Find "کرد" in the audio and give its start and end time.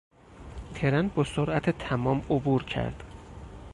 2.63-3.03